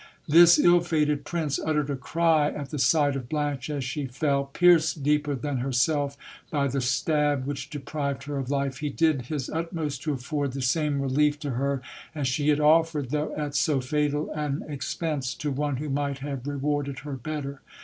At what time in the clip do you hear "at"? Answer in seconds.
2.49-2.71, 13.37-13.53